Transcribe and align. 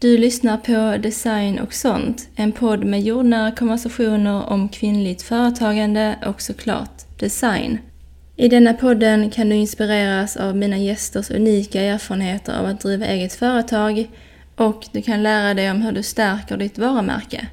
Du 0.00 0.18
lyssnar 0.18 0.56
på 0.56 1.02
Design 1.02 1.58
och 1.58 1.74
sånt, 1.74 2.28
en 2.36 2.52
podd 2.52 2.84
med 2.84 3.02
jordnära 3.02 3.50
konversationer 3.50 4.50
om 4.50 4.68
kvinnligt 4.68 5.22
företagande 5.22 6.18
och 6.26 6.42
såklart 6.42 7.18
design. 7.18 7.78
I 8.36 8.48
denna 8.48 8.74
podden 8.74 9.30
kan 9.30 9.48
du 9.48 9.56
inspireras 9.56 10.36
av 10.36 10.56
mina 10.56 10.78
gästers 10.78 11.30
unika 11.30 11.80
erfarenheter 11.80 12.58
av 12.58 12.66
att 12.66 12.80
driva 12.80 13.06
eget 13.06 13.32
företag 13.32 14.10
och 14.56 14.86
du 14.92 15.02
kan 15.02 15.22
lära 15.22 15.54
dig 15.54 15.70
om 15.70 15.82
hur 15.82 15.92
du 15.92 16.02
stärker 16.02 16.56
ditt 16.56 16.78
varumärke. 16.78 17.48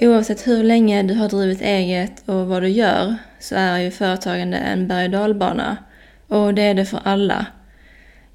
Oavsett 0.00 0.46
hur 0.46 0.62
länge 0.62 1.02
du 1.02 1.14
har 1.14 1.28
drivit 1.28 1.62
eget 1.62 2.28
och 2.28 2.46
vad 2.46 2.62
du 2.62 2.68
gör 2.68 3.16
så 3.38 3.54
är 3.54 3.78
ju 3.78 3.90
företagande 3.90 4.56
en 4.56 4.88
berg 4.88 5.04
och 5.04 5.10
dalbana. 5.10 5.76
Och 6.28 6.54
det 6.54 6.62
är 6.62 6.74
det 6.74 6.84
för 6.84 7.00
alla. 7.04 7.46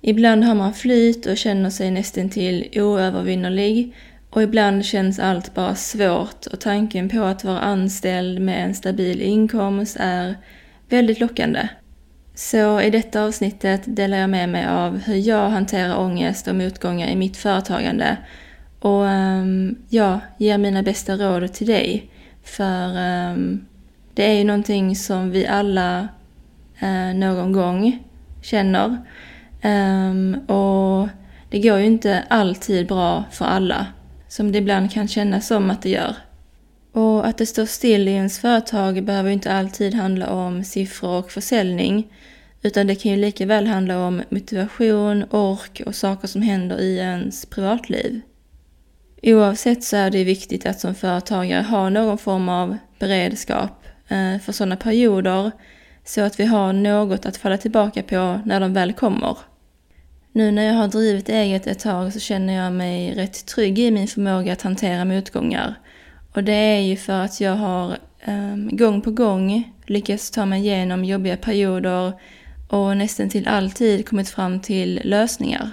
Ibland 0.02 0.44
har 0.44 0.56
man 0.56 0.74
flyt 0.74 1.26
och 1.26 1.38
känner 1.38 1.70
sig 1.70 1.92
nästintill 1.92 2.70
oövervinnerlig 2.76 3.96
och 4.30 4.44
ibland 4.44 4.86
känns 4.86 5.20
allt 5.20 5.54
bara 5.54 5.76
svårt 5.76 6.46
och 6.46 6.60
tanken 6.60 7.10
på 7.10 7.24
att 7.24 7.44
vara 7.44 7.60
anställd 7.60 8.42
med 8.42 8.66
en 8.66 8.76
stabil 8.76 9.22
inkomst 9.22 9.98
är 10.00 10.36
väldigt 10.90 11.20
lockande. 11.20 11.68
Så 12.36 12.82
i 12.82 12.90
detta 12.90 13.24
avsnittet 13.24 13.82
delar 13.86 14.18
jag 14.18 14.30
med 14.30 14.50
mig 14.50 14.66
av 14.68 14.98
hur 14.98 15.16
jag 15.16 15.50
hanterar 15.50 16.00
ångest 16.00 16.48
och 16.48 16.56
motgångar 16.56 17.08
i 17.08 17.16
mitt 17.16 17.38
företagande 17.38 18.18
och 18.82 19.04
um, 19.04 19.76
ja, 19.90 20.20
ger 20.38 20.58
mina 20.58 20.84
bästa 20.84 21.16
råd 21.16 21.54
till 21.54 21.68
dig. 21.68 22.12
För 22.44 22.88
um, 23.32 23.66
det 24.14 24.26
är 24.26 24.34
ju 24.34 24.44
någonting 24.44 24.96
som 24.96 25.32
vi 25.32 25.48
alla 25.48 26.08
uh, 26.84 27.16
någon 27.16 27.52
gång 27.52 28.04
känner. 28.42 28.98
Um, 29.64 30.34
och 30.34 31.10
det 31.50 31.60
går 31.60 31.78
ju 31.78 31.86
inte 31.86 32.24
alltid 32.30 32.88
bra 32.88 33.24
för 33.32 33.46
alla, 33.46 33.88
som 34.28 34.52
det 34.52 34.58
ibland 34.58 34.92
kan 34.92 35.08
kännas 35.08 35.48
som 35.48 35.72
att 35.72 35.82
det 35.82 35.90
gör. 35.90 36.16
Och 36.92 37.28
att 37.28 37.38
det 37.38 37.46
står 37.46 37.66
still 37.66 38.08
i 38.08 38.12
ens 38.12 38.40
företag 38.40 39.04
behöver 39.04 39.30
ju 39.30 39.34
inte 39.34 39.54
alltid 39.54 39.94
handla 39.94 40.30
om 40.30 40.64
siffror 40.64 41.20
och 41.20 41.32
försäljning, 41.32 42.08
utan 42.62 42.88
det 42.88 42.96
kan 42.96 43.12
ju 43.12 43.18
lika 43.18 43.46
väl 43.46 43.68
handla 43.68 44.08
om 44.08 44.22
motivation, 44.30 45.26
ork 45.30 45.82
och 45.86 45.96
saker 45.96 46.28
som 46.28 46.42
händer 46.42 46.82
i 46.82 46.98
ens 46.98 47.46
privatliv. 47.46 48.22
Oavsett 49.24 49.84
så 49.84 49.98
är 49.98 50.10
det 50.10 50.24
viktigt 50.24 50.66
att 50.66 50.80
som 50.80 50.96
företagare 50.96 51.62
ha 51.62 51.90
någon 51.90 52.18
form 52.18 52.50
av 52.50 52.78
beredskap 53.00 53.86
eh, 54.08 54.40
för 54.40 54.52
sådana 54.52 54.76
perioder 54.76 55.52
så 56.06 56.22
att 56.22 56.40
vi 56.40 56.46
har 56.46 56.74
något 56.74 57.26
att 57.26 57.38
falla 57.38 57.58
tillbaka 57.58 58.04
på 58.04 58.40
när 58.46 58.60
de 58.60 58.74
väl 58.74 58.94
kommer. 58.94 59.38
Nu 60.32 60.52
när 60.52 60.64
jag 60.64 60.74
har 60.74 60.88
drivit 60.88 61.30
eget 61.30 61.68
ett 61.68 61.80
tag 61.80 62.14
så 62.14 62.20
känner 62.20 62.54
jag 62.54 62.74
mig 62.74 63.14
rätt 63.16 63.46
trygg 63.46 63.80
i 63.80 63.92
min 63.92 64.08
förmåga 64.08 64.54
att 64.54 64.62
hantera 64.62 65.06
motgångar. 65.06 65.76
Och 66.34 66.44
det 66.44 66.54
är 66.54 66.80
ju 66.80 66.96
för 66.96 67.22
att 67.22 67.42
jag 67.42 67.56
har 67.56 67.98
eh, 68.20 68.56
gång 68.56 69.02
på 69.02 69.12
gång 69.12 69.74
lyckats 69.86 70.32
ta 70.32 70.46
mig 70.46 70.60
igenom 70.60 71.06
jobbiga 71.06 71.38
perioder 71.38 72.14
och 72.70 72.98
nästan 72.98 73.30
till 73.30 73.48
alltid 73.48 74.10
kommit 74.10 74.30
fram 74.30 74.60
till 74.60 75.02
lösningar. 75.04 75.72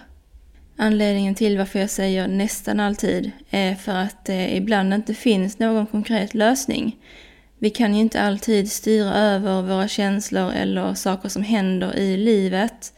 Anledningen 0.81 1.35
till 1.35 1.59
varför 1.59 1.79
jag 1.79 1.91
säger 1.91 2.29
nästan 2.29 2.81
alltid 2.81 3.31
är 3.51 3.75
för 3.75 3.95
att 3.95 4.25
det 4.25 4.57
ibland 4.57 4.95
inte 4.95 5.15
finns 5.15 5.59
någon 5.59 5.87
konkret 5.87 6.35
lösning. 6.35 6.97
Vi 7.59 7.71
kan 7.71 7.95
ju 7.95 8.01
inte 8.01 8.21
alltid 8.21 8.73
styra 8.73 9.15
över 9.15 9.63
våra 9.63 9.89
känslor 9.89 10.53
eller 10.53 10.95
saker 10.95 11.29
som 11.29 11.43
händer 11.43 11.97
i 11.97 12.17
livet, 12.17 12.93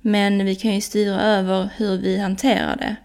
men 0.00 0.44
vi 0.44 0.54
kan 0.54 0.74
ju 0.74 0.80
styra 0.80 1.20
över 1.20 1.68
hur 1.76 1.96
vi 1.96 2.18
hanterar 2.18 2.76
det. 2.76 2.96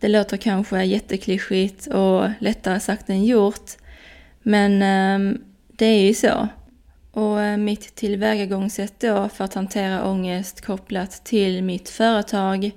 Det 0.00 0.08
låter 0.08 0.36
kanske 0.36 0.84
jätteklyschigt 0.84 1.86
och 1.86 2.28
lättare 2.38 2.80
sagt 2.80 3.10
än 3.10 3.24
gjort, 3.24 3.70
men 4.42 4.82
ehm, 4.82 5.42
det 5.68 5.86
är 5.86 6.06
ju 6.06 6.14
så. 6.14 6.48
Och 7.12 7.40
eh, 7.40 7.56
mitt 7.56 7.94
tillvägagångssätt 7.94 9.00
då 9.00 9.28
för 9.28 9.44
att 9.44 9.54
hantera 9.54 10.04
ångest 10.04 10.60
kopplat 10.60 11.24
till 11.24 11.62
mitt 11.62 11.88
företag 11.88 12.70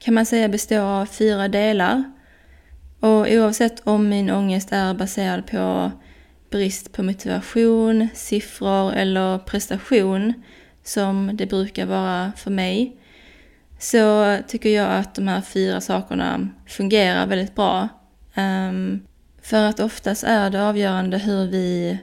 kan 0.00 0.14
man 0.14 0.26
säga 0.26 0.48
består 0.48 0.80
av 0.80 1.06
fyra 1.06 1.48
delar. 1.48 2.04
Och 3.00 3.26
oavsett 3.28 3.80
om 3.86 4.08
min 4.08 4.30
ångest 4.30 4.72
är 4.72 4.94
baserad 4.94 5.46
på 5.46 5.90
brist 6.50 6.92
på 6.92 7.02
motivation, 7.02 8.08
siffror 8.14 8.92
eller 8.92 9.38
prestation, 9.38 10.32
som 10.84 11.30
det 11.34 11.46
brukar 11.46 11.86
vara 11.86 12.32
för 12.36 12.50
mig, 12.50 12.96
så 13.78 14.36
tycker 14.48 14.68
jag 14.70 14.90
att 14.90 15.14
de 15.14 15.28
här 15.28 15.40
fyra 15.40 15.80
sakerna 15.80 16.48
fungerar 16.66 17.26
väldigt 17.26 17.54
bra. 17.54 17.88
Um, 18.36 19.00
för 19.42 19.64
att 19.64 19.80
oftast 19.80 20.24
är 20.24 20.50
det 20.50 20.68
avgörande 20.68 21.18
hur 21.18 21.46
vi 21.46 21.98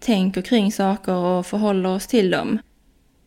tänker 0.00 0.42
kring 0.42 0.72
saker 0.72 1.14
och 1.14 1.46
förhåller 1.46 1.88
oss 1.88 2.06
till 2.06 2.30
dem. 2.30 2.58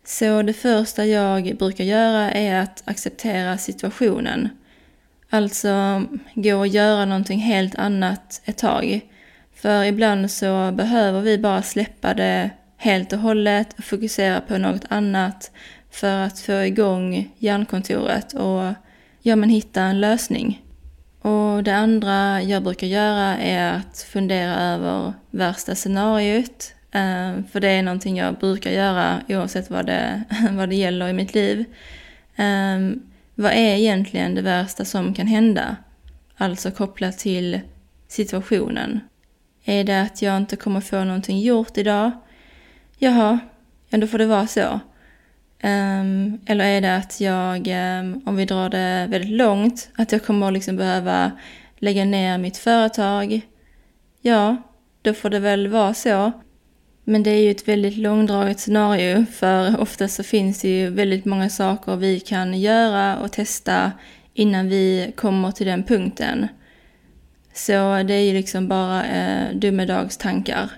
Så 0.10 0.42
det 0.42 0.54
första 0.54 1.06
jag 1.06 1.58
brukar 1.58 1.84
göra 1.84 2.32
är 2.32 2.60
att 2.62 2.84
acceptera 2.86 3.58
situationen. 3.58 4.50
Alltså 5.30 6.04
gå 6.34 6.56
och 6.56 6.68
göra 6.68 7.06
någonting 7.06 7.40
helt 7.40 7.76
annat 7.76 8.42
ett 8.46 8.58
tag. 8.58 9.02
För 9.56 9.84
ibland 9.84 10.32
så 10.32 10.72
behöver 10.72 11.22
vi 11.22 11.38
bara 11.38 11.62
släppa 11.62 12.14
det 12.14 12.50
helt 12.78 13.14
och 13.14 13.20
hållet 13.20 13.74
och 13.78 13.84
fokusera 13.84 14.42
på 14.42 14.58
något 14.58 14.86
annat 14.90 15.52
för 15.92 16.18
att 16.18 16.40
få 16.40 16.54
igång 16.54 17.32
hjärnkontoret 17.38 18.34
och 18.34 18.74
ja, 19.22 19.36
men 19.36 19.50
hitta 19.50 19.82
en 19.82 20.02
lösning. 20.02 20.62
Och 21.22 21.64
det 21.64 21.76
andra 21.76 22.42
jag 22.42 22.64
brukar 22.64 22.88
göra 22.88 23.38
är 23.38 23.74
att 23.74 24.08
fundera 24.12 24.56
över 24.56 25.14
värsta 25.32 25.76
scenariot, 25.76 26.74
Eh, 26.92 27.44
för 27.52 27.60
det 27.60 27.70
är 27.70 27.84
någonting 27.84 28.18
jag 28.18 28.36
brukar 28.36 28.72
göra 28.72 29.22
oavsett 29.28 29.70
vad 29.70 29.86
det, 29.86 30.24
vad 30.52 30.70
det 30.70 30.76
gäller 30.76 31.08
i 31.08 31.14
mitt 31.14 31.34
liv. 31.36 31.66
Ehm, 32.36 33.02
vad 33.36 33.52
är 33.52 33.76
egentligen 33.76 34.36
det 34.36 34.42
värsta 34.42 34.86
som 34.86 35.14
kan 35.14 35.28
hända? 35.28 35.76
Alltså 36.38 36.72
kopplat 36.72 37.18
till 37.18 37.60
situationen. 38.08 39.00
Är 39.66 39.84
det 39.84 40.02
att 40.02 40.22
jag 40.22 40.38
inte 40.38 40.56
kommer 40.56 40.82
få 40.82 41.04
någonting 41.04 41.40
gjort 41.40 41.78
idag? 41.78 42.12
Jaha, 42.98 43.40
ja 43.90 43.98
då 43.98 44.08
får 44.08 44.18
det 44.18 44.26
vara 44.26 44.48
så. 44.48 44.80
Um, 45.64 46.40
eller 46.46 46.66
är 46.66 46.82
det 46.82 46.96
att 46.96 47.22
jag, 47.22 47.68
um, 47.68 48.22
om 48.26 48.36
vi 48.36 48.46
drar 48.46 48.70
det 48.70 49.08
väldigt 49.10 49.32
långt, 49.32 49.90
att 49.96 50.12
jag 50.12 50.24
kommer 50.24 50.52
liksom 50.52 50.78
behöva 50.78 51.32
lägga 51.78 52.06
ner 52.06 52.38
mitt 52.38 52.58
företag? 52.58 53.42
Ja, 54.22 54.58
då 55.02 55.14
får 55.14 55.30
det 55.30 55.40
väl 55.40 55.68
vara 55.68 55.94
så. 55.94 56.32
Men 57.10 57.24
det 57.24 57.30
är 57.30 57.42
ju 57.42 57.52
ett 57.52 57.68
väldigt 57.68 57.98
långdraget 57.98 58.60
scenario 58.60 59.26
för 59.26 59.80
ofta 59.80 60.08
så 60.08 60.24
finns 60.24 60.62
det 60.62 60.68
ju 60.68 60.90
väldigt 60.90 61.26
många 61.26 61.50
saker 61.50 61.96
vi 61.96 62.20
kan 62.20 62.60
göra 62.60 63.18
och 63.18 63.32
testa 63.32 63.92
innan 64.34 64.70
vi 64.70 65.12
kommer 65.16 65.52
till 65.52 65.68
den 65.68 65.84
punkten. 65.84 66.48
Så 67.54 68.04
det 68.04 68.14
är 68.14 68.22
ju 68.22 68.34
liksom 68.34 68.68
bara 68.68 69.06
eh, 69.06 69.56
dumedagstankar. 69.56 70.72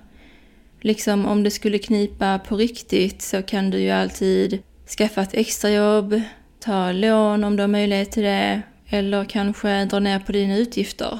Liksom 0.81 1.25
om 1.25 1.43
det 1.43 1.51
skulle 1.51 1.79
knipa 1.79 2.39
på 2.39 2.55
riktigt 2.55 3.21
så 3.21 3.41
kan 3.41 3.69
du 3.69 3.79
ju 3.79 3.91
alltid 3.91 4.59
skaffa 4.97 5.21
ett 5.21 5.33
extrajobb, 5.33 6.21
ta 6.59 6.91
lån 6.91 7.43
om 7.43 7.55
du 7.55 7.63
har 7.63 7.67
möjlighet 7.67 8.11
till 8.11 8.23
det 8.23 8.61
eller 8.89 9.25
kanske 9.25 9.85
dra 9.85 9.99
ner 9.99 10.19
på 10.19 10.31
dina 10.31 10.57
utgifter. 10.57 11.19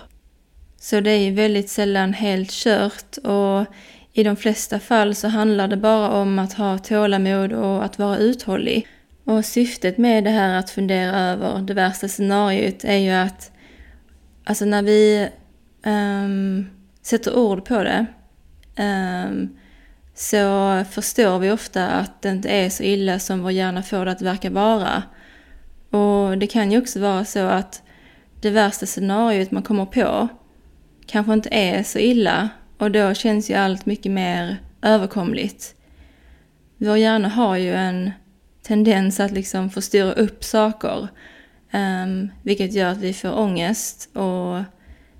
Så 0.80 1.00
det 1.00 1.12
är 1.12 1.20
ju 1.20 1.32
väldigt 1.32 1.70
sällan 1.70 2.14
helt 2.14 2.52
kört 2.52 3.18
och 3.18 3.66
i 4.14 4.24
de 4.24 4.36
flesta 4.36 4.80
fall 4.80 5.16
så 5.16 5.28
handlar 5.28 5.68
det 5.68 5.78
bara 5.78 6.10
om 6.10 6.40
att 6.40 6.54
ha 6.54 6.78
tålamod 6.78 7.54
och 7.54 7.86
att 7.86 8.00
vara 8.00 8.18
uthållig. 8.18 8.88
Och 9.24 9.46
syftet 9.46 9.98
med 9.98 10.24
det 10.24 10.30
här 10.30 10.60
att 10.60 10.70
fundera 10.70 11.20
över 11.20 11.62
det 11.62 11.74
värsta 11.74 12.08
scenariot 12.08 12.84
är 12.84 12.98
ju 12.98 13.12
att 13.12 13.52
alltså 14.44 14.66
när 14.66 14.82
vi 14.82 15.30
um, 15.86 16.68
sätter 17.02 17.38
ord 17.38 17.66
på 17.66 17.84
det 17.84 18.06
um, 18.78 19.58
så 20.16 20.84
förstår 20.92 21.40
vi 21.40 21.52
ofta 21.52 21.88
att 21.88 22.22
det 22.22 22.30
inte 22.30 22.50
är 22.50 22.70
så 22.70 22.84
illa 22.84 23.20
som 23.20 23.42
vår 23.42 23.52
hjärna 23.52 23.84
får 23.84 24.06
det 24.06 24.12
att 24.12 24.22
verka 24.22 24.50
vara. 24.50 25.04
Och 25.90 26.38
det 26.38 26.48
kan 26.48 26.72
ju 26.72 26.78
också 26.78 27.00
vara 27.00 27.26
så 27.26 27.40
att 27.40 27.82
det 28.42 28.50
värsta 28.50 28.86
scenariot 28.86 29.52
man 29.52 29.64
kommer 29.64 29.86
på 29.86 30.28
kanske 31.06 31.34
inte 31.34 31.50
är 31.52 31.84
så 31.84 32.00
illa 32.00 32.50
och 32.82 32.92
då 32.92 33.14
känns 33.14 33.50
ju 33.50 33.54
allt 33.54 33.86
mycket 33.86 34.12
mer 34.12 34.58
överkomligt. 34.82 35.76
Vår 36.78 36.98
hjärna 36.98 37.30
har 37.30 37.58
ju 37.58 37.74
en 37.74 38.12
tendens 38.64 39.20
att 39.20 39.32
liksom 39.32 39.70
förstyra 39.70 40.14
upp 40.14 40.44
saker. 40.44 41.08
Um, 41.74 42.32
vilket 42.44 42.74
gör 42.74 42.92
att 42.92 42.98
vi 42.98 43.14
får 43.14 43.40
ångest 43.40 44.10
och 44.16 44.64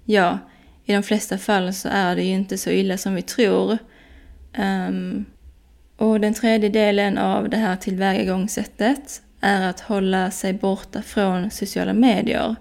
ja, 0.06 0.40
i 0.86 0.94
de 0.94 1.04
flesta 1.04 1.38
fall 1.38 1.74
så 1.74 1.90
är 1.92 2.16
det 2.16 2.24
ju 2.24 2.34
inte 2.34 2.58
så 2.58 2.70
illa 2.70 2.98
som 2.98 3.16
vi 3.16 3.22
tror. 3.22 3.78
Um, 4.58 5.26
och 5.98 6.20
den 6.20 6.34
tredje 6.34 6.70
delen 6.70 7.18
av 7.18 7.50
det 7.50 7.58
här 7.58 7.76
tillvägagångssättet 7.76 9.22
är 9.42 9.70
att 9.70 9.80
hålla 9.80 10.32
sig 10.32 10.54
borta 10.54 11.02
från 11.02 11.52
sociala 11.52 11.94
medier. 11.94 12.56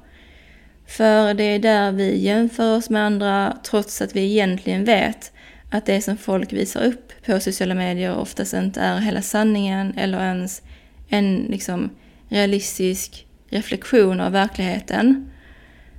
För 0.90 1.34
det 1.34 1.44
är 1.44 1.58
där 1.58 1.92
vi 1.92 2.19
jämför 2.19 2.76
oss 2.76 2.90
med 2.90 3.06
andra 3.06 3.56
trots 3.62 4.02
att 4.02 4.16
vi 4.16 4.20
egentligen 4.20 4.84
vet 4.84 5.32
att 5.70 5.87
det 5.87 6.02
som 6.02 6.16
folk 6.16 6.52
visar 6.52 6.84
upp 6.84 7.12
på 7.26 7.40
sociala 7.40 7.75
medier 7.75 8.16
oftast 8.16 8.54
inte 8.54 8.81
är 8.81 8.98
hela 8.98 9.22
sanningen 9.22 9.94
eller 9.96 10.20
ens 10.20 10.62
en 11.08 11.37
liksom 11.37 11.90
realistisk 12.28 13.26
reflektion 13.50 14.20
av 14.20 14.32
verkligheten. 14.32 15.31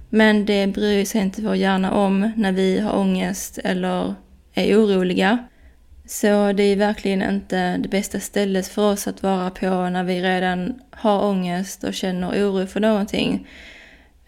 Men 0.10 0.46
det 0.46 0.68
bryr 0.68 1.06
sig 1.06 1.22
inte 1.22 1.42
vår 1.42 1.56
hjärna 1.56 1.92
om 1.92 2.32
när 2.36 2.52
vi 2.52 2.80
har 2.80 2.98
ångest 2.98 3.58
eller 3.64 4.16
är 4.54 4.76
oroliga. 4.76 5.38
Så 6.06 6.52
det 6.54 6.64
är 6.64 6.76
verkligen 6.76 7.22
inte 7.22 7.78
det 7.78 7.90
bästa 7.90 8.20
stället 8.20 8.68
för 8.68 8.92
oss 8.92 9.08
att 9.08 9.24
vara 9.24 9.50
på 9.50 9.90
när 9.90 10.04
vi 10.04 10.22
redan 10.22 10.82
har 10.92 11.24
ångest 11.24 11.84
och 11.84 11.94
känner 11.94 12.30
oro 12.30 12.68
för 12.68 12.80
någonting. 12.80 13.48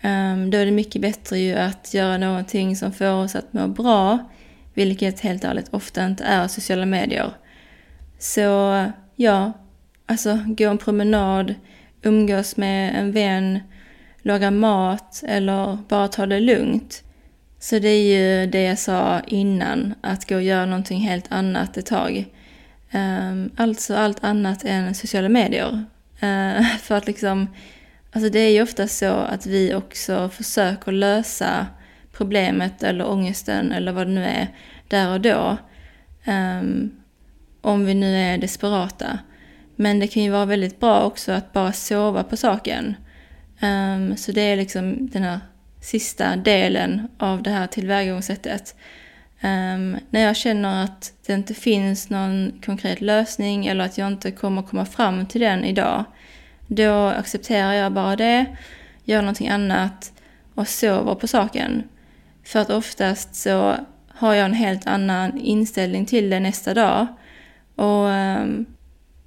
Um, 0.04 0.50
då 0.50 0.58
är 0.58 0.66
det 0.66 0.72
mycket 0.72 1.02
bättre 1.02 1.40
ju 1.40 1.56
att 1.56 1.94
göra 1.94 2.18
någonting 2.18 2.76
som 2.76 2.92
får 2.92 3.12
oss 3.12 3.36
att 3.36 3.54
må 3.54 3.68
bra, 3.68 4.20
vilket 4.74 5.20
helt 5.20 5.44
ärligt 5.44 5.74
ofta 5.74 6.06
inte 6.06 6.24
är 6.24 6.48
sociala 6.48 6.86
medier. 6.86 7.32
Så 8.20 8.86
ja, 9.16 9.52
alltså 10.06 10.40
gå 10.46 10.70
en 10.70 10.78
promenad, 10.78 11.56
umgås 12.02 12.58
med 12.58 12.96
en 12.96 13.12
vän, 13.12 13.60
laga 14.22 14.52
mat 14.52 15.24
eller 15.28 15.78
bara 15.88 16.08
ta 16.08 16.26
det 16.26 16.40
lugnt. 16.40 17.04
Så 17.60 17.80
det 17.80 17.90
är 17.90 18.04
ju 18.04 18.48
det 18.48 18.64
jag 18.64 18.80
sa 18.80 19.22
innan, 19.28 19.94
att 20.02 20.30
gå 20.30 20.36
och 20.36 20.44
göra 20.44 20.66
någonting 20.66 21.00
helt 21.00 21.32
annat 21.32 21.78
ett 21.78 21.86
tag. 21.86 22.26
Um, 22.94 23.52
alltså 23.56 23.96
allt 23.96 24.24
annat 24.24 24.64
än 24.66 24.96
sociala 24.96 25.30
medier. 25.30 25.86
Uh, 26.24 26.66
för 26.82 26.96
att 26.96 27.08
liksom, 27.08 27.48
alltså 28.14 28.30
det 28.30 28.40
är 28.40 28.50
ju 28.50 28.62
ofta 28.62 28.88
så 28.88 29.14
att 29.14 29.46
vi 29.46 29.74
också 29.74 30.30
försöker 30.30 30.92
lösa 30.92 31.68
problemet 32.12 32.84
eller 32.84 33.08
ångesten 33.08 33.72
eller 33.72 33.92
vad 33.92 34.08
det 34.08 34.14
nu 34.14 34.26
är 34.26 34.48
där 34.88 35.14
och 35.14 35.22
då. 35.22 35.58
Um, 36.28 36.92
om 37.62 37.86
vi 37.86 37.94
nu 37.94 38.18
är 38.18 38.38
desperata. 38.38 39.20
Men 39.76 40.00
det 40.00 40.08
kan 40.08 40.24
ju 40.24 40.30
vara 40.30 40.46
väldigt 40.46 40.80
bra 40.80 41.04
också 41.04 41.32
att 41.32 41.54
bara 41.54 41.74
sova 41.74 42.24
på 42.24 42.38
saken. 42.38 42.96
Um, 43.62 44.18
så 44.18 44.32
det 44.32 44.42
är 44.42 44.58
liksom 44.58 45.10
den 45.10 45.24
här 45.24 45.40
sista 45.82 46.36
delen 46.36 47.08
av 47.18 47.44
det 47.44 47.50
här 47.50 47.68
tillvägagångssättet. 47.68 48.76
Um, 49.44 49.98
när 50.10 50.22
jag 50.22 50.36
känner 50.36 50.84
att 50.84 51.14
det 51.26 51.34
inte 51.34 51.54
finns 51.54 52.10
någon 52.10 52.62
konkret 52.66 53.02
lösning 53.02 53.66
eller 53.66 53.86
att 53.86 53.98
jag 53.98 54.08
inte 54.08 54.32
kommer 54.32 54.62
komma 54.62 54.86
fram 54.86 55.26
till 55.26 55.42
den 55.42 55.64
idag, 55.64 56.04
då 56.76 57.08
accepterar 57.08 57.74
jag 57.74 57.94
bara 57.94 58.16
det, 58.16 58.46
gör 59.04 59.22
någonting 59.22 59.50
annat 59.50 60.14
och 60.56 60.68
sover 60.68 61.16
på 61.16 61.28
saken. 61.28 61.84
För 62.44 62.60
att 62.60 62.70
oftast 62.70 63.36
så 63.36 63.76
har 64.08 64.34
jag 64.34 64.46
en 64.46 64.54
helt 64.54 64.88
annan 64.88 65.38
inställning 65.38 66.06
till 66.06 66.30
det 66.30 66.40
nästa 66.40 66.74
dag. 66.74 67.08
Och 67.76 68.06
um, 68.06 68.66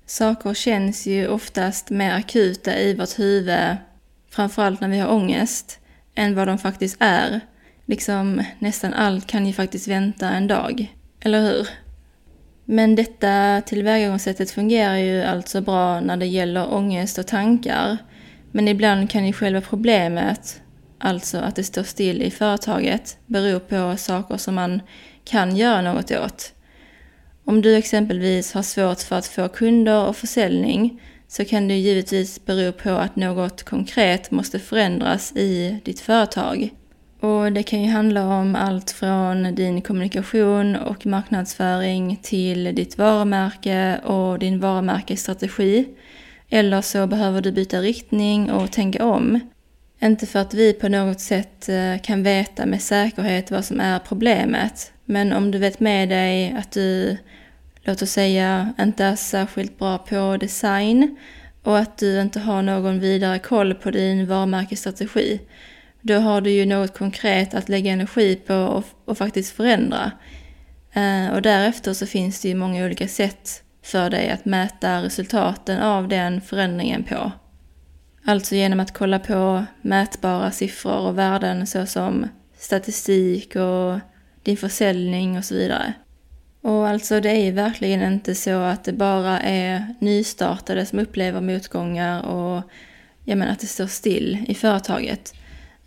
saker 0.07 0.55
känns 0.55 1.07
ju 1.07 1.29
oftast 1.29 1.91
mer 1.91 2.15
akuta 2.15 2.79
i 2.79 2.95
vårt 2.95 3.19
huvud, 3.19 3.77
framförallt 4.31 4.81
när 4.81 4.89
vi 4.89 4.99
har 4.99 5.13
ångest 5.13 5.79
än 6.15 6.35
vad 6.35 6.49
de 6.49 6.59
faktiskt 6.59 6.97
är. 7.01 7.41
Liksom 7.87 8.43
nästan 8.59 8.95
allt 8.95 9.27
kan 9.27 9.47
ju 9.47 9.53
faktiskt 9.53 9.89
vänta 9.89 10.31
en 10.31 10.47
dag, 10.47 10.95
eller 11.21 11.41
hur? 11.41 11.69
Men 12.69 12.95
detta 12.95 13.63
tillvägagångssättet 13.67 14.51
fungerar 14.51 14.97
ju 14.97 15.23
alltså 15.23 15.61
bra 15.61 16.01
när 16.01 16.17
det 16.17 16.27
gäller 16.27 16.75
ångest 16.75 17.19
och 17.19 17.27
tankar. 17.27 17.97
Men 18.53 18.69
ibland 18.69 19.11
kan 19.11 19.27
ju 19.27 19.33
själva 19.33 19.61
problemet, 19.61 20.61
alltså 20.99 21.39
att 21.39 21.57
det 21.57 21.65
står 21.65 21.83
still 21.83 22.23
i 22.23 22.31
företaget, 22.31 23.19
bero 23.27 23.61
på 23.61 23.97
saker 23.97 24.37
som 24.37 24.55
man 24.55 24.81
kan 25.25 25.57
göra 25.57 25.83
något 25.83 26.11
åt. 26.11 26.53
Om 27.45 27.63
du 27.63 27.77
exempelvis 27.77 28.53
har 28.53 28.63
svårt 28.63 29.01
för 29.01 29.17
att 29.17 29.27
få 29.27 29.49
kunder 29.49 30.07
och 30.09 30.17
försäljning 30.17 31.01
så 31.29 31.45
kan 31.45 31.69
det 31.69 31.75
givetvis 31.75 32.45
bero 32.45 32.73
på 32.73 32.91
att 32.91 33.17
något 33.17 33.63
konkret 33.63 34.31
måste 34.31 34.59
förändras 34.59 35.33
i 35.37 35.81
ditt 35.85 36.01
företag. 36.01 36.71
Och 37.21 37.53
det 37.53 37.63
kan 37.63 37.83
ju 37.83 37.91
handla 37.91 38.27
om 38.27 38.57
allt 38.57 38.91
från 38.91 39.55
din 39.55 39.83
kommunikation 39.83 40.77
och 40.77 41.07
marknadsföring 41.07 42.19
till 42.23 42.75
ditt 42.75 42.99
varumärke 42.99 44.01
och 44.05 44.39
din 44.39 44.61
varumärkesstrategi. 44.61 45.89
Eller 46.51 46.81
så 46.81 47.07
behöver 47.07 47.41
du 47.41 47.53
byta 47.53 47.81
riktning 47.81 48.51
och 48.51 48.73
tänka 48.73 49.05
om. 49.05 49.41
Inte 50.03 50.27
för 50.27 50.39
att 50.39 50.55
vi 50.55 50.73
på 50.73 50.89
något 50.89 51.21
sätt 51.21 51.69
eh, 51.69 52.03
kan 52.03 52.23
veta 52.23 52.67
med 52.67 52.83
säkerhet 52.83 53.51
vad 53.51 53.65
som 53.65 53.81
är 53.81 53.99
problemet, 53.99 54.93
men 55.05 55.33
om 55.33 55.51
du 55.51 55.59
vet 55.59 55.81
med 55.81 56.09
dig 56.09 56.55
att 56.59 56.73
du 56.73 57.17
låt 57.83 58.03
oss 58.03 58.11
säga, 58.11 58.75
inte 58.81 59.05
är 59.05 59.17
särskilt 59.17 59.79
bra 59.79 59.99
på 59.99 60.37
design 60.37 61.17
och 61.63 61.79
att 61.79 61.99
du 61.99 62.21
inte 62.21 62.41
har 62.41 62.63
någon 62.63 63.01
vidare 63.01 63.39
koll 63.39 63.75
på 63.75 63.91
din 63.91 64.27
varumärkesstrategi, 64.27 65.41
då 66.07 66.15
har 66.15 66.41
du 66.41 66.51
ju 66.51 66.67
något 66.67 66.99
konkret 66.99 67.55
att 67.55 67.69
lägga 67.69 67.93
energi 67.93 68.37
på 68.37 68.55
och, 68.55 68.85
och 69.05 69.19
faktiskt 69.19 69.57
förändra. 69.57 70.13
Eh, 70.93 71.35
och 71.35 71.43
därefter 71.43 71.93
så 71.93 72.07
finns 72.07 72.41
det 72.41 72.49
ju 72.49 72.55
många 72.55 72.85
olika 72.85 73.09
sätt 73.09 73.63
för 73.83 74.11
dig 74.11 74.31
att 74.31 74.45
mäta 74.45 75.03
resultaten 75.03 75.83
av 75.83 76.09
den 76.09 76.41
förändringen 76.41 77.05
på. 77.05 77.33
Alltså 78.25 78.55
genom 78.55 78.81
att 78.81 78.95
kolla 78.95 79.19
på 79.19 79.65
mätbara 79.83 80.51
siffror 80.51 80.99
och 80.99 81.19
värden 81.19 81.67
såsom 81.67 82.29
statistik 82.59 83.57
och 83.57 83.99
din 84.43 84.57
försäljning 84.57 85.39
och 85.39 85.45
så 85.45 85.55
vidare. 85.55 85.93
Och 86.61 86.89
alltså 86.89 87.21
det 87.21 87.31
är 87.31 87.53
verkligen 87.53 88.13
inte 88.13 88.35
så 88.35 88.61
att 88.61 88.85
det 88.85 88.93
bara 88.93 89.41
är 89.41 89.95
nystartade 89.99 90.87
som 90.87 90.99
upplever 90.99 91.41
motgångar 91.41 92.23
och 92.23 92.63
jag 93.25 93.39
menar 93.39 93.53
att 93.53 93.61
det 93.61 93.67
står 93.67 93.87
still 93.87 94.45
i 94.49 94.55
företaget. 94.55 95.35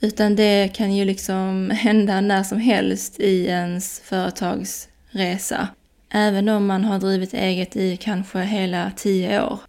Utan 0.02 0.36
det 0.36 0.68
kan 0.74 0.96
ju 0.96 1.06
liksom 1.06 1.70
hända 1.74 2.22
när 2.22 2.44
som 2.44 2.60
helst 2.60 3.20
i 3.20 3.46
ens 3.46 4.00
företagsresa. 4.00 5.68
Även 6.12 6.50
om 6.50 6.66
man 6.66 6.86
har 6.86 7.00
drivit 7.00 7.34
eget 7.34 7.76
i 7.76 7.98
kanske 7.98 8.40
hela 8.40 8.92
tio 8.96 9.44
år. 9.44 9.60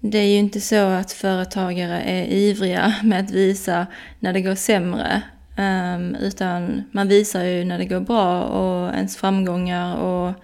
Det 0.00 0.18
är 0.18 0.26
ju 0.26 0.38
inte 0.38 0.60
så 0.60 0.84
att 0.84 1.12
företagare 1.12 2.00
är 2.00 2.24
ivriga 2.24 2.94
med 3.04 3.20
att 3.20 3.30
visa 3.30 3.86
när 4.20 4.32
det 4.32 4.40
går 4.40 4.54
sämre 4.54 5.22
ehm, 5.56 6.14
utan 6.14 6.82
man 6.92 7.08
visar 7.08 7.44
ju 7.44 7.64
när 7.64 7.78
det 7.78 7.84
går 7.84 8.00
bra 8.00 8.42
och 8.42 8.94
ens 8.94 9.16
framgångar 9.16 9.96
och 9.96 10.34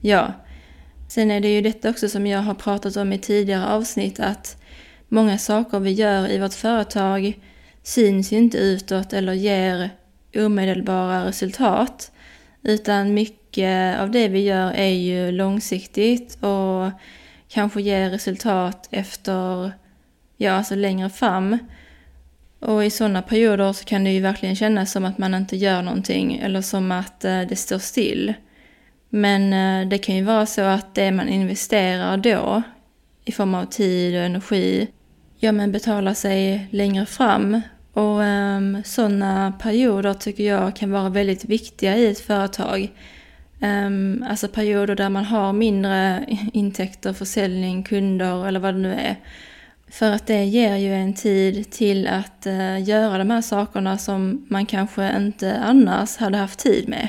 ja. 0.00 0.32
Sen 1.08 1.30
är 1.30 1.40
det 1.40 1.54
ju 1.54 1.60
detta 1.60 1.90
också 1.90 2.08
som 2.08 2.26
jag 2.26 2.40
har 2.40 2.54
pratat 2.54 2.96
om 2.96 3.12
i 3.12 3.18
tidigare 3.18 3.66
avsnitt 3.66 4.20
att 4.20 4.56
många 5.08 5.38
saker 5.38 5.80
vi 5.80 5.90
gör 5.90 6.30
i 6.30 6.38
vårt 6.38 6.54
företag 6.54 7.38
syns 7.86 8.32
ju 8.32 8.36
inte 8.36 8.58
utåt 8.58 9.12
eller 9.12 9.32
ger 9.32 9.90
omedelbara 10.36 11.26
resultat. 11.26 12.12
Utan 12.62 13.14
mycket 13.14 14.00
av 14.00 14.10
det 14.10 14.28
vi 14.28 14.40
gör 14.40 14.72
är 14.72 14.92
ju 14.92 15.30
långsiktigt 15.30 16.38
och 16.40 16.90
kanske 17.48 17.82
ger 17.82 18.10
resultat 18.10 18.88
efter, 18.90 19.72
ja 20.36 20.52
alltså 20.52 20.74
längre 20.74 21.10
fram. 21.10 21.58
Och 22.60 22.84
i 22.84 22.90
sådana 22.90 23.22
perioder 23.22 23.72
så 23.72 23.84
kan 23.84 24.04
det 24.04 24.10
ju 24.10 24.20
verkligen 24.20 24.56
kännas 24.56 24.92
som 24.92 25.04
att 25.04 25.18
man 25.18 25.34
inte 25.34 25.56
gör 25.56 25.82
någonting 25.82 26.36
eller 26.36 26.60
som 26.60 26.92
att 26.92 27.24
eh, 27.24 27.40
det 27.40 27.56
står 27.56 27.78
still. 27.78 28.34
Men 29.08 29.52
eh, 29.52 29.88
det 29.88 29.98
kan 29.98 30.16
ju 30.16 30.22
vara 30.22 30.46
så 30.46 30.62
att 30.62 30.94
det 30.94 31.12
man 31.12 31.28
investerar 31.28 32.16
då 32.16 32.62
i 33.24 33.32
form 33.32 33.54
av 33.54 33.64
tid 33.64 34.16
och 34.16 34.22
energi, 34.22 34.88
ja 35.38 35.52
men 35.52 35.72
betalar 35.72 36.14
sig 36.14 36.68
längre 36.70 37.06
fram. 37.06 37.60
Och 37.96 38.20
um, 38.20 38.82
sådana 38.84 39.52
perioder 39.52 40.14
tycker 40.14 40.44
jag 40.44 40.76
kan 40.76 40.90
vara 40.90 41.08
väldigt 41.08 41.44
viktiga 41.44 41.96
i 41.96 42.06
ett 42.06 42.20
företag. 42.20 42.92
Um, 43.62 44.24
alltså 44.28 44.48
perioder 44.48 44.94
där 44.94 45.08
man 45.08 45.24
har 45.24 45.52
mindre 45.52 46.24
intäkter, 46.52 47.12
försäljning, 47.12 47.82
kunder 47.82 48.46
eller 48.46 48.60
vad 48.60 48.74
det 48.74 48.80
nu 48.80 48.94
är. 48.94 49.16
För 49.88 50.12
att 50.12 50.26
det 50.26 50.44
ger 50.44 50.76
ju 50.76 50.94
en 50.94 51.14
tid 51.14 51.70
till 51.70 52.06
att 52.06 52.46
uh, 52.46 52.82
göra 52.82 53.18
de 53.18 53.30
här 53.30 53.40
sakerna 53.40 53.98
som 53.98 54.46
man 54.50 54.66
kanske 54.66 55.16
inte 55.16 55.58
annars 55.58 56.16
hade 56.16 56.38
haft 56.38 56.58
tid 56.58 56.88
med. 56.88 57.08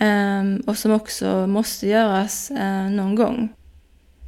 Um, 0.00 0.62
och 0.66 0.78
som 0.78 0.92
också 0.92 1.46
måste 1.46 1.88
göras 1.88 2.50
uh, 2.50 2.90
någon 2.90 3.14
gång. 3.14 3.48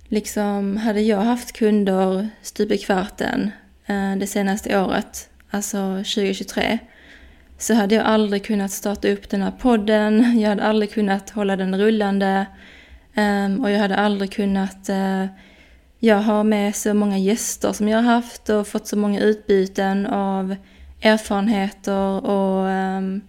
Liksom, 0.09 0.77
hade 0.77 1.01
jag 1.01 1.21
haft 1.21 1.53
kunder 1.53 2.29
stup 2.43 2.73
i 2.73 2.79
kvarten 2.79 3.51
uh, 3.91 4.17
det 4.17 4.27
senaste 4.27 4.81
året, 4.81 5.31
alltså 5.51 5.97
2023, 5.97 6.79
så 7.59 7.75
hade 7.75 7.95
jag 7.95 8.05
aldrig 8.07 8.45
kunnat 8.45 8.71
starta 8.71 9.09
upp 9.09 9.31
den 9.31 9.43
här 9.43 9.51
podden, 9.51 10.41
jag 10.41 10.49
hade 10.49 10.65
aldrig 10.65 10.93
kunnat 10.93 11.31
hålla 11.31 11.57
den 11.57 11.79
rullande 11.79 12.47
ehm, 13.15 13.65
och 13.65 13.71
jag 13.71 13.79
hade 13.79 13.97
aldrig 13.97 14.33
kunnat 14.33 14.89
eh, 14.89 15.27
jag 15.99 16.17
har 16.17 16.45
med 16.45 16.77
så 16.77 16.95
många 16.95 17.19
gäster 17.19 17.73
som 17.73 17.89
jag 17.89 17.99
har 17.99 18.15
haft 18.15 18.49
och 18.49 18.67
fått 18.67 18.87
så 18.87 18.97
många 18.97 19.21
utbyten 19.21 20.07
av 20.07 20.57
erfarenheter 21.03 22.27
och, 22.27 22.71
ehm, 22.71 23.21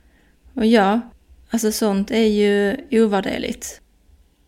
och 0.53 0.65
ja, 0.65 1.01
alltså 1.49 1.71
sånt 1.71 2.11
är 2.11 2.27
ju 2.27 2.77
ovärderligt. 2.91 3.81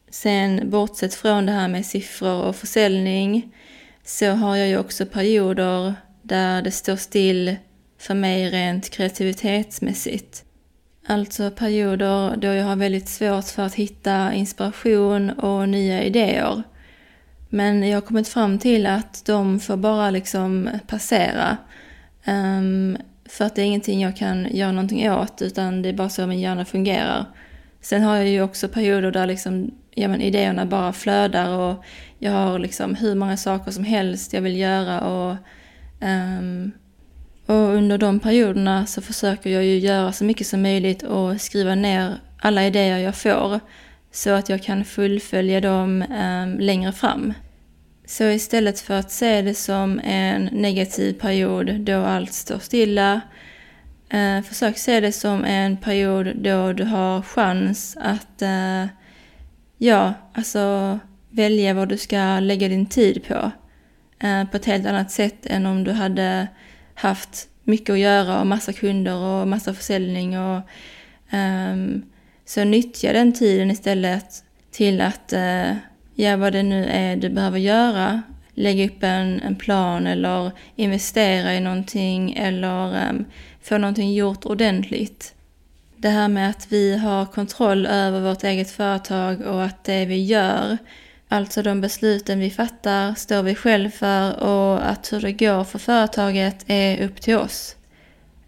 Sen 0.09 0.69
bortsett 0.69 1.13
från 1.13 1.45
det 1.45 1.51
här 1.51 1.67
med 1.67 1.85
siffror 1.85 2.43
och 2.43 2.55
försäljning 2.55 3.55
så 4.03 4.31
har 4.31 4.55
jag 4.55 4.67
ju 4.67 4.77
också 4.77 5.05
perioder 5.05 5.93
där 6.29 6.61
det 6.61 6.71
står 6.71 6.95
still 6.95 7.55
för 7.97 8.13
mig 8.13 8.49
rent 8.49 8.89
kreativitetsmässigt. 8.89 10.43
Alltså 11.07 11.51
perioder 11.51 12.35
då 12.37 12.47
jag 12.47 12.65
har 12.65 12.75
väldigt 12.75 13.09
svårt 13.09 13.45
för 13.45 13.63
att 13.63 13.75
hitta 13.75 14.33
inspiration 14.33 15.29
och 15.29 15.69
nya 15.69 16.03
idéer. 16.03 16.63
Men 17.49 17.89
jag 17.89 17.97
har 17.97 18.01
kommit 18.01 18.27
fram 18.27 18.59
till 18.59 18.85
att 18.85 19.25
de 19.25 19.59
får 19.59 19.77
bara 19.77 20.11
liksom 20.11 20.69
passera. 20.87 21.57
Um, 22.27 22.97
för 23.29 23.45
att 23.45 23.55
det 23.55 23.61
är 23.61 23.65
ingenting 23.65 24.01
jag 24.01 24.17
kan 24.17 24.47
göra 24.51 24.71
någonting 24.71 25.11
åt 25.11 25.41
utan 25.41 25.81
det 25.81 25.89
är 25.89 25.93
bara 25.93 26.09
så 26.09 26.27
min 26.27 26.39
hjärna 26.39 26.65
fungerar. 26.65 27.25
Sen 27.81 28.03
har 28.03 28.15
jag 28.15 28.27
ju 28.27 28.41
också 28.41 28.67
perioder 28.67 29.11
där 29.11 29.25
liksom, 29.25 29.71
ja, 29.95 30.07
men 30.07 30.21
idéerna 30.21 30.65
bara 30.65 30.93
flödar 30.93 31.49
och 31.57 31.83
jag 32.19 32.31
har 32.31 32.59
liksom 32.59 32.95
hur 32.95 33.15
många 33.15 33.37
saker 33.37 33.71
som 33.71 33.83
helst 33.83 34.33
jag 34.33 34.41
vill 34.41 34.57
göra 34.57 35.01
och, 35.01 35.35
um, 36.01 36.71
och 37.45 37.55
under 37.55 37.97
de 37.97 38.19
perioderna 38.19 38.85
så 38.85 39.01
försöker 39.01 39.49
jag 39.49 39.65
ju 39.65 39.77
göra 39.77 40.11
så 40.11 40.23
mycket 40.23 40.47
som 40.47 40.61
möjligt 40.61 41.03
och 41.03 41.41
skriva 41.41 41.75
ner 41.75 42.15
alla 42.41 42.65
idéer 42.65 42.97
jag 42.97 43.15
får 43.15 43.59
så 44.11 44.29
att 44.29 44.49
jag 44.49 44.63
kan 44.63 44.85
fullfölja 44.85 45.61
dem 45.61 46.01
um, 46.01 46.59
längre 46.59 46.91
fram. 46.91 47.33
Så 48.05 48.23
istället 48.23 48.79
för 48.79 48.93
att 48.93 49.11
se 49.11 49.41
det 49.41 49.53
som 49.53 49.99
en 50.03 50.49
negativ 50.51 51.13
period 51.13 51.79
då 51.79 51.97
allt 51.97 52.33
står 52.33 52.59
stilla, 52.59 53.21
uh, 54.13 54.41
försök 54.41 54.77
se 54.77 54.99
det 54.99 55.11
som 55.11 55.43
en 55.43 55.77
period 55.77 56.35
då 56.35 56.73
du 56.73 56.83
har 56.83 57.21
chans 57.21 57.97
att 58.01 58.41
uh, 58.41 58.85
ja, 59.77 60.13
alltså 60.33 60.99
välja 61.29 61.73
vad 61.73 61.89
du 61.89 61.97
ska 61.97 62.39
lägga 62.39 62.67
din 62.67 62.85
tid 62.85 63.27
på. 63.27 63.51
Eh, 64.19 64.45
på 64.45 64.57
ett 64.57 64.65
helt 64.65 64.85
annat 64.85 65.11
sätt 65.11 65.45
än 65.45 65.65
om 65.65 65.83
du 65.83 65.91
hade 65.91 66.47
haft 66.93 67.47
mycket 67.63 67.89
att 67.89 67.99
göra 67.99 68.39
och 68.39 68.47
massa 68.47 68.73
kunder 68.73 69.15
och 69.15 69.47
massa 69.47 69.73
försäljning 69.73 70.39
och 70.39 70.61
um, 71.33 72.05
så 72.45 72.63
nyttja 72.63 73.13
den 73.13 73.33
tiden 73.33 73.71
istället 73.71 74.43
till 74.71 75.01
att 75.01 75.33
eh, 75.33 75.41
uh, 75.41 75.75
ja, 76.15 76.37
vad 76.37 76.53
det 76.53 76.63
nu 76.63 76.85
är 76.85 77.15
du 77.15 77.29
behöver 77.29 77.59
göra. 77.59 78.21
Lägga 78.53 78.85
upp 78.85 79.03
en, 79.03 79.41
en 79.41 79.55
plan 79.55 80.07
eller 80.07 80.51
investera 80.75 81.55
i 81.55 81.59
någonting 81.59 82.33
eller 82.33 83.09
um, 83.09 83.25
få 83.61 83.77
någonting 83.77 84.13
gjort 84.13 84.45
ordentligt. 84.45 85.33
Det 85.97 86.09
här 86.09 86.27
med 86.27 86.49
att 86.49 86.67
vi 86.69 86.97
har 86.97 87.25
kontroll 87.25 87.85
över 87.85 88.19
vårt 88.19 88.43
eget 88.43 88.71
företag 88.71 89.41
och 89.41 89.63
att 89.63 89.83
det 89.83 90.05
vi 90.05 90.23
gör, 90.23 90.77
alltså 91.29 91.61
de 91.61 91.81
besluten 91.81 92.39
vi 92.39 92.49
fattar, 92.49 93.15
står 93.15 93.43
vi 93.43 93.55
själv 93.55 93.89
för 93.89 94.43
och 94.43 94.89
att 94.89 95.13
hur 95.13 95.21
det 95.21 95.31
går 95.31 95.63
för 95.63 95.79
företaget 95.79 96.65
är 96.67 97.03
upp 97.05 97.21
till 97.21 97.37
oss. 97.37 97.75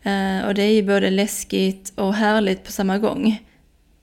Eh, 0.03 0.47
och 0.47 0.53
det 0.53 0.63
är 0.63 0.73
ju 0.73 0.83
både 0.83 1.09
läskigt 1.09 1.93
och 1.95 2.13
härligt 2.13 2.63
på 2.63 2.71
samma 2.71 2.97
gång. 2.97 3.41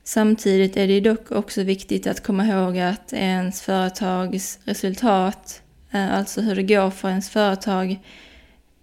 Samtidigt 0.04 0.76
är 0.76 0.86
det 0.86 1.00
dock 1.00 1.30
också 1.30 1.62
viktigt 1.62 2.06
att 2.06 2.22
komma 2.22 2.46
ihåg 2.46 2.78
att 2.78 3.12
ens 3.12 3.62
företags 3.62 4.58
resultat, 4.64 5.62
eh, 5.90 6.14
alltså 6.14 6.40
hur 6.40 6.56
det 6.56 6.62
går 6.62 6.90
för 6.90 7.08
ens 7.08 7.30
företag, 7.30 7.98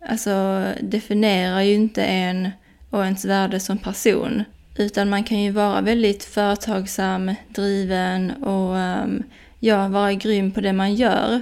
alltså 0.08 0.66
definierar 0.82 1.62
ju 1.62 1.74
inte 1.74 2.04
en 2.04 2.50
och 2.90 3.04
ens 3.04 3.26
värde 3.26 3.60
som 3.60 3.78
person. 3.78 4.44
Utan 4.78 5.10
man 5.10 5.24
kan 5.24 5.40
ju 5.40 5.52
vara 5.52 5.82
väldigt 5.82 6.24
företagsam, 6.24 7.36
driven 7.50 8.32
och 8.32 8.76
um, 8.76 9.24
ja, 9.66 9.88
vara 9.88 10.14
grym 10.14 10.52
på 10.52 10.62
det 10.62 10.74
man 10.74 10.96
gör. 10.96 11.42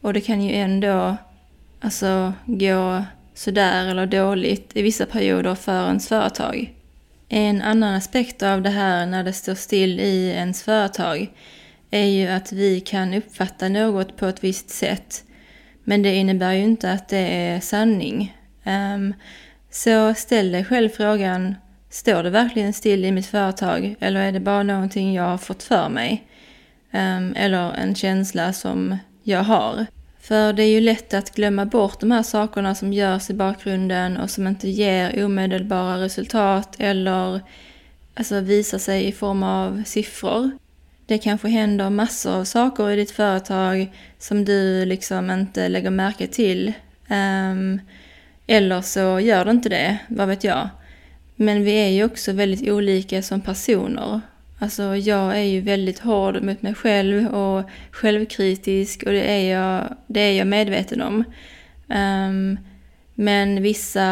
Och 0.00 0.12
det 0.12 0.20
kan 0.20 0.42
ju 0.42 0.54
ändå 0.54 1.16
alltså, 1.80 2.32
gå 2.46 3.04
sådär 3.34 3.86
eller 3.86 4.06
dåligt 4.06 4.70
i 4.74 4.82
vissa 4.82 5.06
perioder 5.06 5.54
för 5.54 5.86
ens 5.86 6.08
företag. 6.08 6.74
En 7.28 7.62
annan 7.62 7.94
aspekt 7.94 8.42
av 8.42 8.62
det 8.62 8.70
här 8.70 9.06
när 9.06 9.24
det 9.24 9.32
står 9.32 9.54
still 9.54 10.00
i 10.00 10.28
ens 10.28 10.62
företag 10.62 11.30
är 11.90 12.04
ju 12.04 12.28
att 12.28 12.52
vi 12.52 12.80
kan 12.80 13.14
uppfatta 13.14 13.68
något 13.68 14.16
på 14.16 14.26
ett 14.26 14.44
visst 14.44 14.70
sätt. 14.70 15.24
Men 15.84 16.02
det 16.02 16.14
innebär 16.14 16.52
ju 16.52 16.62
inte 16.62 16.92
att 16.92 17.08
det 17.08 17.46
är 17.46 17.60
sanning. 17.60 18.36
Um, 18.64 19.14
så 19.70 20.14
ställ 20.14 20.52
dig 20.52 20.64
själv 20.64 20.88
frågan, 20.88 21.54
står 21.90 22.22
det 22.22 22.30
verkligen 22.30 22.72
still 22.72 23.04
i 23.04 23.12
mitt 23.12 23.26
företag 23.26 23.94
eller 24.00 24.20
är 24.20 24.32
det 24.32 24.40
bara 24.40 24.62
någonting 24.62 25.14
jag 25.14 25.24
har 25.24 25.38
fått 25.38 25.62
för 25.62 25.88
mig? 25.88 26.27
Ehm, 26.92 27.34
eller 27.36 27.72
en 27.72 27.94
känsla 27.94 28.52
som 28.52 28.96
jag 29.22 29.42
har. 29.42 29.86
För 30.20 30.52
det 30.52 30.62
är 30.62 30.70
ju 30.70 30.80
lätt 30.80 31.14
att 31.14 31.34
glömma 31.34 31.66
bort 31.66 32.00
de 32.00 32.10
här 32.10 32.22
sakerna 32.22 32.74
som 32.74 32.92
görs 32.92 33.30
i 33.30 33.34
bakgrunden 33.34 34.16
och 34.16 34.30
som 34.30 34.46
inte 34.46 34.68
ger 34.68 35.24
omedelbara 35.24 36.00
resultat 36.00 36.76
eller 36.78 37.40
alltså 38.14 38.40
visar 38.40 38.78
sig 38.78 39.06
i 39.06 39.12
form 39.12 39.42
av 39.42 39.82
siffror. 39.86 40.50
Det 41.06 41.18
kanske 41.18 41.48
händer 41.48 41.90
massor 41.90 42.34
av 42.34 42.44
saker 42.44 42.90
i 42.90 42.96
ditt 42.96 43.10
företag 43.10 43.92
som 44.18 44.44
du 44.44 44.84
liksom 44.84 45.30
inte 45.30 45.68
lägger 45.68 45.90
märke 45.90 46.26
till. 46.26 46.72
Um, 47.10 47.80
eller 48.46 48.80
så 48.80 49.20
gör 49.20 49.44
det 49.44 49.50
inte 49.50 49.68
det, 49.68 49.98
vad 50.08 50.28
vet 50.28 50.44
jag. 50.44 50.68
Men 51.36 51.64
vi 51.64 51.72
är 51.72 51.88
ju 51.88 52.04
också 52.04 52.32
väldigt 52.32 52.68
olika 52.68 53.22
som 53.22 53.40
personer 53.40 54.20
Alltså 54.58 54.96
jag 54.96 55.38
är 55.38 55.42
ju 55.42 55.60
väldigt 55.60 55.98
hård 55.98 56.42
mot 56.42 56.62
mig 56.62 56.74
själv 56.74 57.26
och 57.26 57.70
självkritisk 57.90 59.02
och 59.02 59.12
det 59.12 59.30
är 59.30 59.52
jag, 59.52 59.96
det 60.06 60.20
är 60.20 60.32
jag 60.32 60.46
medveten 60.46 61.02
om. 61.02 61.24
Um, 61.88 62.58
men 63.14 63.62
vissa 63.62 64.02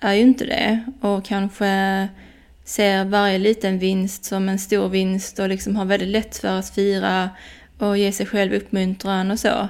är 0.00 0.14
ju 0.14 0.20
inte 0.20 0.44
det 0.44 0.84
och 1.00 1.24
kanske 1.24 2.08
ser 2.64 3.04
varje 3.04 3.38
liten 3.38 3.78
vinst 3.78 4.24
som 4.24 4.48
en 4.48 4.58
stor 4.58 4.88
vinst 4.88 5.38
och 5.38 5.48
liksom 5.48 5.76
har 5.76 5.84
väldigt 5.84 6.08
lätt 6.08 6.36
för 6.36 6.48
att 6.48 6.74
fira 6.74 7.30
och 7.78 7.98
ge 7.98 8.12
sig 8.12 8.26
själv 8.26 8.52
uppmuntran 8.52 9.30
och 9.30 9.40
så. 9.40 9.68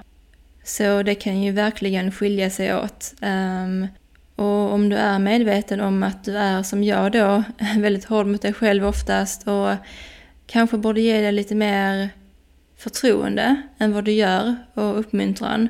Så 0.65 1.03
det 1.03 1.15
kan 1.15 1.43
ju 1.43 1.53
verkligen 1.53 2.13
skilja 2.13 2.51
sig 2.51 2.75
åt. 2.75 3.15
Um, 3.23 3.87
och 4.37 4.73
om 4.73 4.89
du 4.89 4.97
är 4.97 5.19
medveten 5.19 5.81
om 5.81 6.03
att 6.03 6.25
du 6.25 6.37
är 6.39 6.63
som 6.63 6.85
jag 6.85 7.13
då, 7.13 7.45
väldigt 7.79 8.05
hård 8.05 8.27
mot 8.27 8.43
dig 8.43 8.53
själv 8.53 8.87
oftast 8.87 9.49
och 9.49 9.71
kanske 10.47 10.77
borde 10.77 11.01
ge 11.01 11.21
dig 11.21 11.33
lite 11.33 11.55
mer 11.55 12.11
förtroende 12.77 13.63
än 13.79 13.93
vad 13.93 14.05
du 14.05 14.13
gör 14.13 14.57
och 14.75 14.99
uppmuntran, 14.99 15.69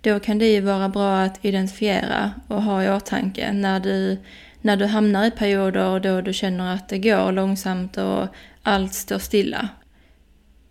då 0.00 0.20
kan 0.20 0.38
det 0.38 0.52
ju 0.52 0.60
vara 0.60 0.88
bra 0.88 1.20
att 1.20 1.44
identifiera 1.44 2.32
och 2.48 2.62
ha 2.62 2.84
i 2.84 2.90
åtanke 2.90 3.52
när 3.52 3.80
du, 3.80 4.18
när 4.60 4.76
du 4.76 4.86
hamnar 4.86 5.24
i 5.24 5.30
perioder 5.30 6.00
då 6.00 6.20
du 6.20 6.32
känner 6.32 6.74
att 6.74 6.88
det 6.88 6.98
går 6.98 7.32
långsamt 7.32 7.96
och 7.96 8.26
allt 8.62 8.94
står 8.94 9.18
stilla. 9.18 9.68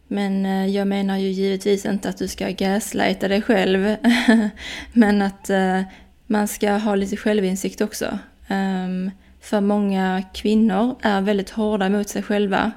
Men 0.07 0.45
eh, 0.45 0.67
jag 0.67 0.87
menar 0.87 1.17
ju 1.17 1.27
givetvis 1.27 1.85
inte 1.85 2.09
att 2.09 2.17
du 2.17 2.27
ska 2.27 2.49
gaslighta 2.49 3.27
dig 3.27 3.41
själv, 3.41 3.95
men 4.93 5.21
att 5.21 5.49
eh, 5.49 5.81
man 6.27 6.47
ska 6.47 6.71
ha 6.71 6.95
lite 6.95 7.17
självinsikt 7.17 7.81
också. 7.81 8.19
Um, 8.49 9.11
för 9.41 9.61
många 9.61 10.23
kvinnor 10.33 10.95
är 11.01 11.21
väldigt 11.21 11.49
hårda 11.49 11.89
mot 11.89 12.09
sig 12.09 12.23
själva. 12.23 12.71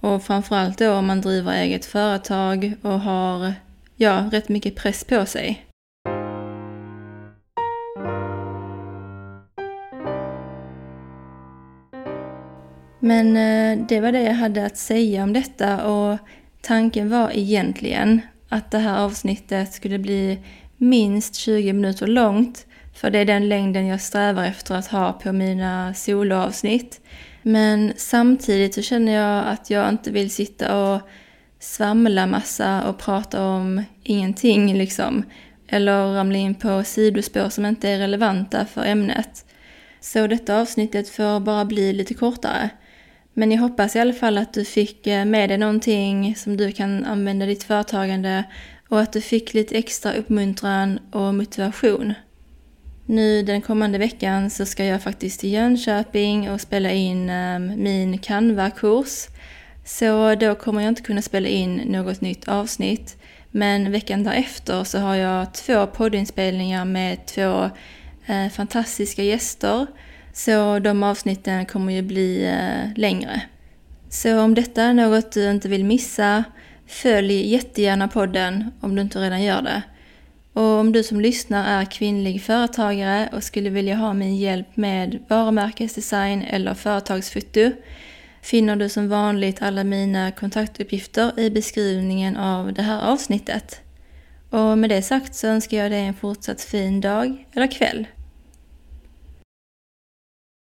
Och 0.00 0.22
framförallt 0.22 0.78
då 0.78 0.92
om 0.92 1.06
man 1.06 1.20
driver 1.20 1.52
eget 1.52 1.84
företag 1.84 2.72
och 2.82 3.00
har 3.00 3.54
ja, 3.96 4.28
rätt 4.32 4.48
mycket 4.48 4.76
press 4.76 5.04
på 5.04 5.26
sig. 5.26 5.64
Men 13.00 13.36
eh, 13.36 13.86
det 13.88 14.00
var 14.00 14.12
det 14.12 14.22
jag 14.22 14.34
hade 14.34 14.66
att 14.66 14.76
säga 14.76 15.22
om 15.22 15.32
detta 15.32 15.86
och 15.86 16.18
tanken 16.60 17.10
var 17.10 17.30
egentligen 17.34 18.20
att 18.48 18.70
det 18.70 18.78
här 18.78 19.04
avsnittet 19.04 19.72
skulle 19.72 19.98
bli 19.98 20.38
minst 20.76 21.34
20 21.34 21.72
minuter 21.72 22.06
långt 22.06 22.66
för 23.00 23.10
det 23.10 23.18
är 23.18 23.24
den 23.24 23.48
längden 23.48 23.86
jag 23.86 24.00
strävar 24.00 24.44
efter 24.44 24.74
att 24.74 24.86
ha 24.86 25.12
på 25.12 25.32
mina 25.32 25.94
soloavsnitt. 25.94 27.00
Men 27.42 27.92
samtidigt 27.96 28.74
så 28.74 28.82
känner 28.82 29.12
jag 29.12 29.46
att 29.46 29.70
jag 29.70 29.88
inte 29.88 30.10
vill 30.10 30.30
sitta 30.30 30.76
och 30.78 31.00
svamla 31.60 32.26
massa 32.26 32.88
och 32.88 32.98
prata 32.98 33.44
om 33.44 33.84
ingenting 34.02 34.78
liksom. 34.78 35.24
eller 35.68 36.12
ramla 36.12 36.38
in 36.38 36.54
på 36.54 36.84
sidospår 36.84 37.48
som 37.48 37.66
inte 37.66 37.88
är 37.88 37.98
relevanta 37.98 38.66
för 38.66 38.84
ämnet. 38.84 39.44
Så 40.00 40.26
detta 40.26 40.60
avsnittet 40.60 41.08
får 41.08 41.40
bara 41.40 41.64
bli 41.64 41.92
lite 41.92 42.14
kortare. 42.14 42.70
Men 43.32 43.52
jag 43.52 43.58
hoppas 43.58 43.96
i 43.96 44.00
alla 44.00 44.12
fall 44.12 44.38
att 44.38 44.54
du 44.54 44.64
fick 44.64 45.06
eh, 45.06 45.24
med 45.24 45.50
dig 45.50 45.58
någonting 45.58 46.36
som 46.36 46.56
du 46.56 46.72
kan 46.72 47.04
använda 47.04 47.44
i 47.44 47.48
ditt 47.48 47.64
företagande 47.64 48.44
och 48.88 49.00
att 49.00 49.12
du 49.12 49.20
fick 49.20 49.54
lite 49.54 49.76
extra 49.78 50.12
uppmuntran 50.12 50.98
och 51.12 51.34
motivation. 51.34 52.14
Nu 53.10 53.42
den 53.42 53.60
kommande 53.62 53.98
veckan 53.98 54.50
så 54.50 54.66
ska 54.66 54.84
jag 54.84 55.02
faktiskt 55.02 55.40
till 55.40 55.52
Jönköping 55.52 56.50
och 56.50 56.60
spela 56.60 56.92
in 56.92 57.30
um, 57.30 57.82
min 57.82 58.18
Canva-kurs. 58.18 59.26
Så 59.84 60.34
då 60.34 60.54
kommer 60.54 60.82
jag 60.82 60.88
inte 60.88 61.02
kunna 61.02 61.22
spela 61.22 61.48
in 61.48 61.76
något 61.76 62.20
nytt 62.20 62.48
avsnitt. 62.48 63.16
Men 63.50 63.92
veckan 63.92 64.24
därefter 64.24 64.84
så 64.84 64.98
har 64.98 65.14
jag 65.14 65.54
två 65.54 65.86
poddinspelningar 65.86 66.84
med 66.84 67.26
två 67.26 67.70
eh, 68.26 68.48
fantastiska 68.48 69.22
gäster. 69.22 69.86
Så 70.32 70.78
de 70.78 71.02
avsnitten 71.02 71.66
kommer 71.66 71.92
ju 71.92 72.02
bli 72.02 72.46
eh, 72.46 72.92
längre. 72.96 73.40
Så 74.08 74.40
om 74.40 74.54
detta 74.54 74.82
är 74.82 74.94
något 74.94 75.32
du 75.32 75.50
inte 75.50 75.68
vill 75.68 75.84
missa, 75.84 76.44
följ 76.86 77.52
jättegärna 77.52 78.08
podden 78.08 78.70
om 78.80 78.94
du 78.94 79.02
inte 79.02 79.18
redan 79.18 79.42
gör 79.42 79.62
det. 79.62 79.82
Och 80.58 80.64
om 80.64 80.92
du 80.92 81.02
som 81.02 81.20
lyssnar 81.20 81.80
är 81.80 81.84
kvinnlig 81.84 82.42
företagare 82.42 83.28
och 83.32 83.44
skulle 83.44 83.70
vilja 83.70 83.94
ha 83.94 84.12
min 84.12 84.36
hjälp 84.36 84.76
med 84.76 85.18
varumärkesdesign 85.28 86.42
eller 86.42 86.74
företagsfoto 86.74 87.72
finner 88.42 88.76
du 88.76 88.88
som 88.88 89.08
vanligt 89.08 89.62
alla 89.62 89.84
mina 89.84 90.30
kontaktuppgifter 90.30 91.40
i 91.40 91.50
beskrivningen 91.50 92.36
av 92.36 92.72
det 92.72 92.82
här 92.82 93.02
avsnittet. 93.12 93.80
Och 94.50 94.78
med 94.78 94.90
det 94.90 95.02
sagt 95.02 95.34
så 95.34 95.46
önskar 95.46 95.76
jag 95.76 95.90
dig 95.90 96.06
en 96.06 96.14
fortsatt 96.14 96.60
fin 96.60 97.00
dag 97.00 97.46
eller 97.52 97.66
kväll. 97.66 98.06